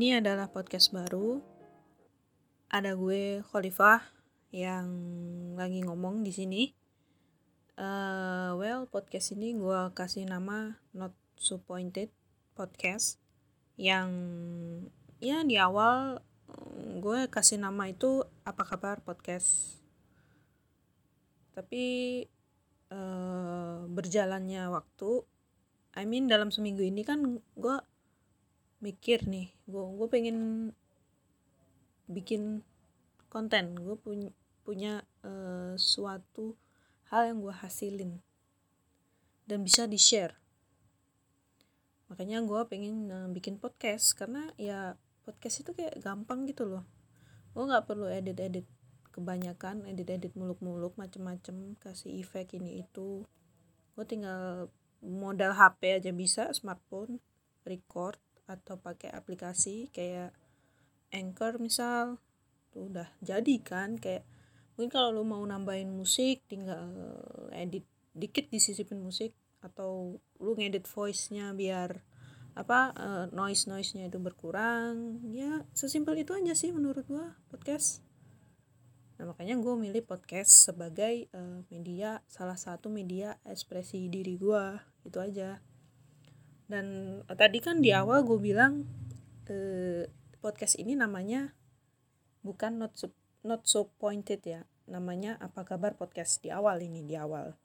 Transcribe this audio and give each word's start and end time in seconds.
Ini 0.00 0.24
adalah 0.24 0.48
podcast 0.48 0.96
baru. 0.96 1.44
Ada 2.72 2.96
gue 2.96 3.44
Khalifah 3.52 4.00
yang 4.48 4.88
lagi 5.60 5.84
ngomong 5.84 6.24
di 6.24 6.32
sini. 6.32 6.72
Uh, 7.76 8.56
well, 8.56 8.88
podcast 8.88 9.36
ini 9.36 9.52
gue 9.52 9.92
kasih 9.92 10.24
nama 10.24 10.80
Not 10.96 11.12
So 11.36 11.60
Pointed 11.60 12.08
Podcast 12.56 13.20
yang 13.76 14.08
ya 15.20 15.44
di 15.44 15.60
awal 15.60 16.24
gue 16.96 17.28
kasih 17.28 17.60
nama 17.60 17.92
itu 17.92 18.24
apa 18.48 18.64
kabar 18.64 19.04
podcast. 19.04 19.84
Tapi 21.52 22.24
uh, 22.88 23.84
berjalannya 23.84 24.64
waktu, 24.64 25.28
I 25.92 26.08
mean 26.08 26.24
dalam 26.24 26.48
seminggu 26.48 26.88
ini 26.88 27.04
kan 27.04 27.44
gue 27.52 27.76
mikir 28.80 29.28
nih 29.28 29.52
gue 29.68 29.84
gue 29.84 30.08
pengen 30.08 30.38
bikin 32.10 32.64
konten. 33.30 33.78
Gue 33.78 33.94
punya 33.94 34.32
punya 34.66 35.06
uh, 35.24 35.78
suatu 35.78 36.58
hal 37.12 37.30
yang 37.32 37.38
gue 37.44 37.54
hasilin 37.54 38.20
dan 39.46 39.66
bisa 39.66 39.86
di 39.90 39.98
share 39.98 40.40
makanya 42.10 42.42
gue 42.42 42.60
pengen 42.66 43.06
uh, 43.06 43.28
bikin 43.30 43.62
podcast 43.62 44.18
karena 44.18 44.50
ya 44.58 44.98
podcast 45.22 45.62
itu 45.62 45.70
kayak 45.70 46.02
gampang 46.02 46.42
gitu 46.50 46.66
loh. 46.66 46.82
Gue 47.54 47.70
nggak 47.70 47.86
perlu 47.86 48.10
edit 48.10 48.34
edit 48.34 48.66
kebanyakan 49.14 49.86
edit 49.86 50.10
edit 50.10 50.32
muluk 50.34 50.58
muluk 50.58 50.98
macem-macem 50.98 51.78
kasih 51.78 52.18
efek 52.18 52.58
ini 52.58 52.82
itu. 52.82 53.22
Gue 53.94 54.04
tinggal 54.10 54.66
modal 54.98 55.54
HP 55.54 56.02
aja 56.02 56.10
bisa 56.10 56.50
smartphone 56.50 57.22
record 57.62 58.18
atau 58.50 58.74
pakai 58.74 59.14
aplikasi 59.14 59.94
kayak 59.94 60.34
Anchor 61.14 61.62
misal 61.62 62.18
tuh 62.74 62.90
udah 62.90 63.06
jadi 63.22 63.54
kan 63.62 63.98
kayak 63.98 64.26
mungkin 64.74 64.90
kalau 64.90 65.14
lu 65.14 65.22
mau 65.22 65.42
nambahin 65.42 65.90
musik 65.90 66.42
tinggal 66.50 66.90
edit 67.54 67.86
dikit 68.14 68.50
disisipin 68.50 68.98
musik 68.98 69.34
atau 69.60 70.18
lu 70.40 70.52
ngedit 70.56 70.88
voice-nya 70.88 71.52
biar 71.54 72.02
apa 72.58 72.90
uh, 72.98 73.06
eh, 73.06 73.26
noise 73.30 73.70
noise-nya 73.70 74.10
itu 74.10 74.18
berkurang 74.18 75.22
ya 75.30 75.62
sesimpel 75.70 76.18
itu 76.18 76.34
aja 76.34 76.56
sih 76.56 76.74
menurut 76.74 77.06
gua 77.06 77.38
podcast. 77.52 78.02
Nah 79.20 79.28
makanya 79.28 79.60
gue 79.60 79.74
milih 79.76 80.00
podcast 80.08 80.72
sebagai 80.72 81.28
uh, 81.36 81.60
media 81.68 82.24
salah 82.24 82.56
satu 82.56 82.88
media 82.88 83.36
ekspresi 83.44 84.08
diri 84.08 84.40
gua 84.40 84.80
itu 85.04 85.20
aja 85.20 85.60
dan 86.70 86.86
uh, 87.26 87.34
tadi 87.34 87.58
kan 87.58 87.82
di 87.82 87.90
awal 87.90 88.22
gue 88.22 88.38
bilang 88.38 88.86
uh, 89.50 90.06
podcast 90.38 90.78
ini 90.78 90.94
namanya 90.94 91.50
bukan 92.46 92.78
not 92.78 92.94
so, 92.94 93.10
not 93.42 93.66
so 93.66 93.90
pointed 93.98 94.38
ya. 94.46 94.62
Namanya 94.86 95.34
apa 95.42 95.66
kabar 95.66 95.98
podcast 95.98 96.38
di 96.38 96.54
awal 96.54 96.78
ini 96.86 97.02
di 97.02 97.18
awal. 97.18 97.58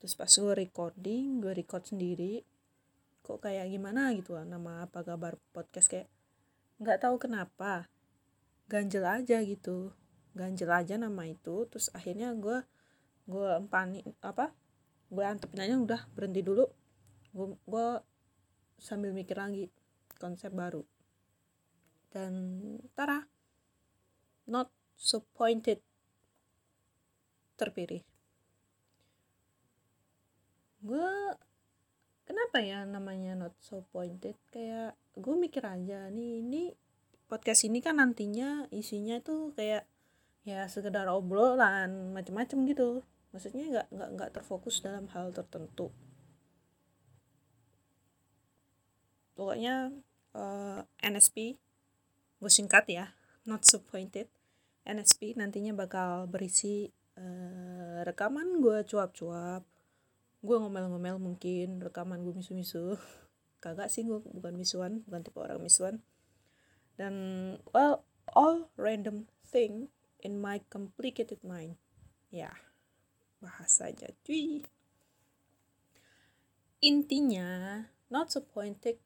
Terus 0.00 0.16
pas 0.16 0.32
gue 0.32 0.54
recording 0.56 1.44
gue 1.44 1.52
record 1.52 1.84
sendiri 1.84 2.40
kok 3.22 3.44
kayak 3.44 3.70
gimana 3.70 4.10
gitu 4.18 4.34
lah 4.34 4.42
nama 4.42 4.88
apa 4.88 5.06
kabar 5.06 5.38
podcast 5.54 5.86
kayak 5.86 6.08
nggak 6.82 6.98
tahu 6.98 7.20
kenapa 7.20 7.92
ganjel 8.72 9.04
aja 9.04 9.44
gitu. 9.44 9.92
Ganjel 10.32 10.72
aja 10.72 10.96
nama 10.96 11.28
itu 11.28 11.68
terus 11.68 11.92
akhirnya 11.92 12.32
gue 12.32 12.64
gue 13.28 13.48
empani 13.52 14.00
apa 14.24 14.56
gue 15.12 15.20
antepin 15.28 15.60
aja 15.60 15.76
udah 15.76 16.00
berhenti 16.16 16.40
dulu 16.40 16.64
gue 17.32 17.88
sambil 18.76 19.16
mikir 19.16 19.40
lagi 19.40 19.72
konsep 20.20 20.52
baru. 20.52 20.84
Dan 22.12 22.32
tara 22.92 23.24
not 24.44 24.68
so 24.98 25.24
pointed 25.32 25.80
terpilih. 27.56 28.04
Gue 30.82 31.08
kenapa 32.28 32.60
ya 32.60 32.84
namanya 32.84 33.32
not 33.38 33.56
so 33.62 33.86
pointed 33.94 34.36
kayak 34.52 34.92
gue 35.16 35.34
mikir 35.38 35.64
aja 35.64 36.12
nih 36.12 36.44
ini 36.44 36.62
podcast 37.30 37.64
ini 37.64 37.80
kan 37.80 37.96
nantinya 37.96 38.68
isinya 38.68 39.16
tuh 39.24 39.56
kayak 39.56 39.88
ya 40.44 40.68
sekedar 40.68 41.08
obrolan 41.08 42.12
macam-macam 42.12 42.58
gitu. 42.68 42.88
Maksudnya 43.32 43.64
nggak 43.72 43.86
nggak 43.88 44.08
nggak 44.20 44.30
terfokus 44.36 44.84
dalam 44.84 45.08
hal 45.16 45.32
tertentu 45.32 45.88
pokoknya 49.42 49.90
uh, 50.38 50.86
eh, 50.86 51.10
NSP 51.10 51.58
gue 52.38 52.50
singkat 52.50 52.86
ya 52.86 53.10
not 53.42 53.66
so 53.66 53.82
pointed. 53.82 54.30
NSP 54.82 55.38
nantinya 55.38 55.74
bakal 55.74 56.26
berisi 56.26 56.90
uh, 57.18 58.02
rekaman 58.06 58.62
gue 58.62 58.82
cuap-cuap. 58.86 59.62
Gue 60.42 60.56
ngomel-ngomel 60.58 61.22
mungkin 61.22 61.82
rekaman 61.82 62.22
gue 62.22 62.34
misu-misu. 62.34 62.98
Kagak 63.62 63.90
sih 63.90 64.06
gue 64.06 64.18
bukan 64.22 64.54
misuan 64.58 65.02
bukan 65.06 65.22
tipe 65.22 65.38
orang 65.38 65.62
misuan. 65.62 66.02
Dan 66.98 67.14
well 67.70 68.06
all 68.34 68.70
random 68.78 69.30
thing 69.46 69.90
in 70.22 70.38
my 70.38 70.62
complicated 70.70 71.42
mind. 71.42 71.78
Ya 72.30 72.54
bahasanya 73.42 74.14
cuy. 74.22 74.66
Intinya 76.82 77.86
not 78.10 78.34
so 78.34 78.42
pointed 78.42 78.98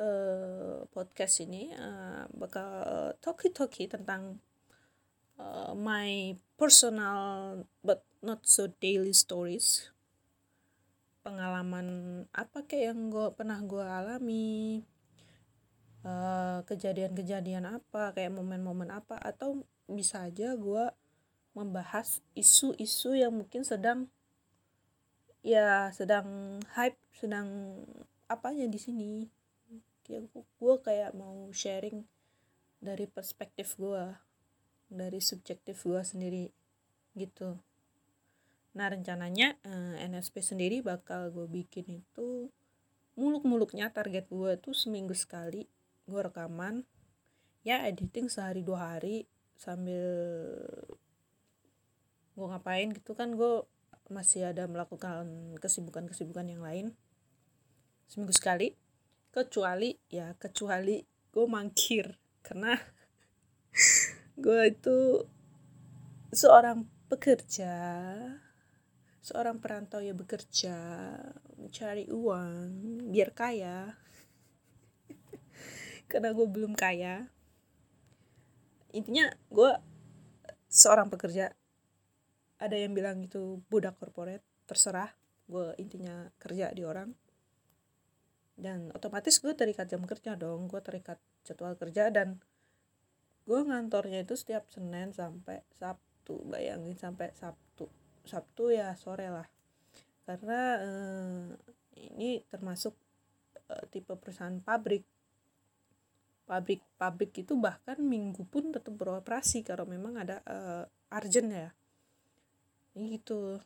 uh, 0.00 0.88
podcast 0.90 1.44
ini 1.44 1.70
uh, 1.76 2.24
bakal 2.32 3.12
talky-talky 3.20 3.84
tentang 3.84 4.40
uh, 5.36 5.76
my 5.76 6.34
personal 6.56 7.62
but 7.84 8.02
not 8.24 8.48
so 8.48 8.72
daily 8.80 9.12
stories. 9.12 9.92
Pengalaman 11.20 12.24
apa 12.32 12.64
kayak 12.64 12.96
yang 12.96 13.12
gue 13.12 13.28
pernah 13.36 13.60
gue 13.60 13.84
alami 13.84 14.80
kejadian-kejadian 16.64 17.68
uh, 17.68 17.76
apa 17.76 18.16
kayak 18.16 18.32
momen-momen 18.32 18.88
apa 18.88 19.20
atau 19.20 19.68
bisa 19.84 20.24
aja 20.24 20.56
gue 20.56 20.88
membahas 21.52 22.24
isu-isu 22.32 23.20
yang 23.20 23.36
mungkin 23.36 23.68
sedang 23.68 24.08
ya 25.44 25.92
sedang 25.92 26.56
hype 26.72 26.96
sedang 27.12 27.48
apanya 28.32 28.64
di 28.64 28.80
sini 28.80 29.28
ya 30.10 30.18
gue 30.34 30.74
kayak 30.82 31.14
mau 31.14 31.46
sharing 31.54 32.02
dari 32.82 33.06
perspektif 33.06 33.78
gue 33.78 34.10
dari 34.90 35.22
subjektif 35.22 35.86
gue 35.86 36.02
sendiri 36.02 36.50
gitu. 37.14 37.54
Nah 38.74 38.86
rencananya 38.90 39.54
eh, 39.62 40.02
NSP 40.10 40.42
sendiri 40.42 40.82
bakal 40.82 41.30
gue 41.30 41.46
bikin 41.46 42.02
itu 42.02 42.50
muluk-muluknya 43.14 43.94
target 43.94 44.26
gue 44.26 44.58
tuh 44.58 44.74
seminggu 44.74 45.14
sekali 45.14 45.70
gue 46.10 46.20
rekaman. 46.20 46.82
Ya 47.62 47.86
editing 47.86 48.26
sehari 48.26 48.66
dua 48.66 48.98
hari 48.98 49.30
sambil 49.54 50.02
gue 52.34 52.46
ngapain 52.50 52.90
gitu 52.96 53.14
kan 53.14 53.36
gue 53.38 53.62
masih 54.10 54.50
ada 54.50 54.66
melakukan 54.66 55.54
kesibukan-kesibukan 55.62 56.50
yang 56.50 56.66
lain. 56.66 56.86
Seminggu 58.10 58.34
sekali 58.34 58.74
kecuali 59.30 59.94
ya 60.10 60.34
kecuali 60.34 61.02
gue 61.30 61.46
mangkir. 61.46 62.06
Karena 62.42 62.74
gue 64.44 64.60
itu 64.66 64.98
seorang 66.30 66.86
pekerja 67.10 67.74
seorang 69.20 69.62
perantau 69.62 70.02
yang 70.02 70.18
bekerja 70.18 70.74
mencari 71.54 72.10
uang 72.10 72.70
biar 73.14 73.30
kaya. 73.30 73.94
Karena 76.10 76.34
gue 76.34 76.46
belum 76.50 76.74
kaya. 76.74 77.30
Intinya 78.90 79.30
gue 79.52 79.72
seorang 80.66 81.06
pekerja. 81.12 81.54
Ada 82.58 82.76
yang 82.76 82.92
bilang 82.92 83.22
itu 83.22 83.62
budak 83.70 84.02
korporat 84.02 84.42
terserah. 84.66 85.14
Gue 85.46 85.78
intinya 85.78 86.26
kerja 86.42 86.74
di 86.74 86.82
orang 86.82 87.14
dan 88.60 88.92
otomatis 88.92 89.40
gue 89.40 89.56
terikat 89.56 89.88
jam 89.88 90.04
kerja 90.04 90.36
dong 90.36 90.68
gue 90.68 90.80
terikat 90.84 91.16
jadwal 91.48 91.74
kerja 91.80 92.12
dan 92.12 92.38
gue 93.48 93.60
ngantornya 93.66 94.22
itu 94.22 94.36
setiap 94.36 94.68
senin 94.68 95.10
sampai 95.16 95.64
sabtu 95.80 96.44
bayangin 96.46 96.94
sampai 96.94 97.32
sabtu 97.34 97.88
sabtu 98.24 98.70
ya 98.70 98.94
sore 98.94 99.26
lah. 99.32 99.48
Karena 100.28 100.60
eh, 100.78 101.44
ini 102.14 102.44
termasuk 102.46 102.94
eh, 103.68 103.84
tipe 103.90 104.14
perusahaan 104.14 104.60
pabrik. 104.60 105.02
Pabrik 106.46 106.82
pabrik 106.98 107.30
itu 107.42 107.54
bahkan 107.54 107.98
minggu 108.02 108.42
pun 108.46 108.74
tetap 108.74 108.94
beroperasi 108.98 109.62
kalau 109.62 109.86
memang 109.86 110.18
ada 110.18 110.42
uh, 110.50 110.82
urgent 111.14 111.46
ya. 111.54 111.70
Gitu 112.98 113.62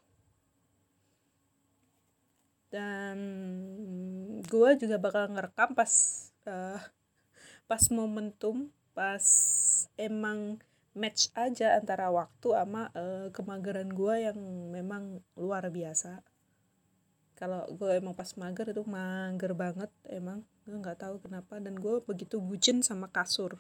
dan 2.75 3.17
gue 4.43 4.71
juga 4.83 4.99
bakal 4.99 5.31
ngerekam 5.31 5.79
pas 5.79 5.93
uh, 6.51 6.83
pas 7.71 7.83
momentum 7.95 8.67
pas 8.99 9.23
emang 9.95 10.59
match 10.95 11.31
aja 11.39 11.79
antara 11.79 12.11
waktu 12.11 12.51
sama 12.51 12.91
uh, 12.99 13.31
kemageran 13.31 13.95
gue 13.95 14.15
yang 14.27 14.39
memang 14.75 15.23
luar 15.39 15.71
biasa. 15.71 16.23
Kalau 17.35 17.67
gue 17.75 17.99
emang 17.99 18.15
pas 18.15 18.31
mager 18.39 18.71
itu 18.71 18.83
mager 18.87 19.55
banget 19.55 19.91
emang 20.07 20.43
gue 20.67 20.75
nggak 20.75 21.03
tahu 21.03 21.23
kenapa. 21.23 21.59
Dan 21.63 21.79
gue 21.79 22.03
begitu 22.03 22.39
bucin 22.43 22.83
sama 22.83 23.07
kasur 23.11 23.59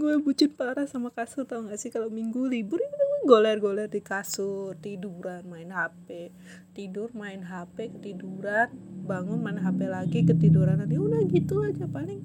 gue 0.00 0.16
bucin 0.24 0.48
parah 0.56 0.88
sama 0.88 1.12
kasur 1.12 1.44
tau 1.44 1.60
gak 1.68 1.76
sih? 1.76 1.92
Kalau 1.92 2.08
minggu 2.08 2.48
libur 2.48 2.80
itu 2.80 2.96
goler-goler 3.28 3.84
di 3.86 4.00
kasur 4.00 4.72
tiduran 4.80 5.44
main 5.44 5.68
hp 5.68 6.32
tidur 6.72 7.12
main 7.12 7.44
hp 7.44 7.76
ketiduran 8.00 8.72
bangun 9.04 9.38
main 9.44 9.60
hp 9.60 9.80
lagi 9.84 10.24
ketiduran. 10.24 10.80
Nanti 10.80 10.96
udah 10.96 11.20
gitu 11.28 11.60
aja. 11.60 11.84
Paling 11.84 12.24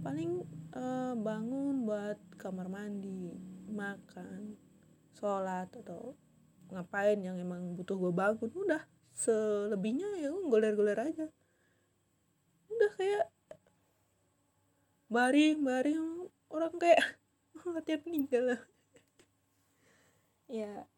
paling 0.00 0.40
uh, 0.72 1.12
bangun 1.12 1.84
buat 1.84 2.16
kamar 2.40 2.72
mandi 2.72 3.36
makan 3.68 4.56
sholat 5.20 5.68
atau 5.84 6.16
ngapain 6.72 7.20
yang 7.20 7.36
emang 7.36 7.76
butuh 7.76 8.00
gue 8.00 8.12
bangun. 8.16 8.48
Udah 8.56 8.88
selebihnya 9.12 10.08
ya 10.24 10.32
goler-goler 10.32 10.96
aja. 10.96 11.28
Udah 12.72 12.90
kayak 12.96 13.28
baring-baring 15.06 16.26
orang 16.56 16.74
kayak 16.80 17.20
latihan 17.76 18.00
meninggal. 18.08 18.46
Ya 20.48 20.88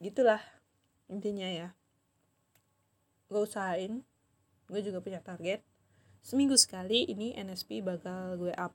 gitulah 0.00 0.40
intinya 1.12 1.46
ya. 1.46 1.68
Gue 3.28 3.44
usahain 3.44 4.02
gue 4.72 4.80
juga 4.80 5.04
punya 5.04 5.20
target. 5.20 5.60
Seminggu 6.24 6.56
sekali 6.56 7.04
ini 7.04 7.36
NSP 7.36 7.84
bakal 7.84 8.40
gue 8.40 8.54
up. 8.56 8.72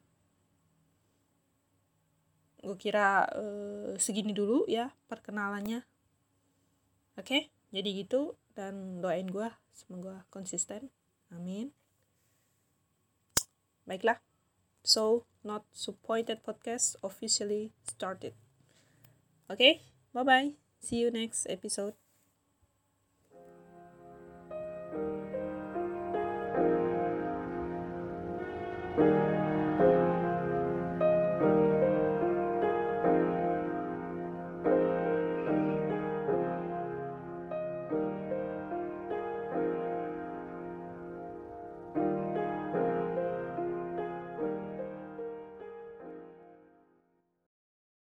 Gue 2.61 2.77
kira 2.77 3.25
uh, 3.33 3.97
segini 3.97 4.35
dulu 4.35 4.69
ya 4.69 4.93
perkenalannya. 5.09 5.81
Oke 7.17 7.25
okay? 7.25 7.41
jadi 7.73 8.05
gitu 8.05 8.37
dan 8.53 9.01
doain 9.01 9.25
gue 9.25 9.49
semoga 9.73 10.29
konsisten. 10.29 10.93
Amin. 11.33 11.73
Baiklah 13.87 14.26
So, 14.87 15.25
Not 15.43 15.65
Supported 15.73 16.43
podcast 16.43 16.95
officially 17.03 17.73
started. 17.87 18.33
Okay, 19.49 19.81
bye 20.13 20.23
bye. 20.23 20.53
See 20.79 20.97
you 20.99 21.11
next 21.11 21.47
episode. 21.49 21.93